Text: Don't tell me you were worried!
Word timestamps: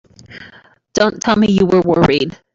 Don't 0.93 1.21
tell 1.21 1.35
me 1.35 1.51
you 1.51 1.67
were 1.67 1.81
worried! 1.81 2.35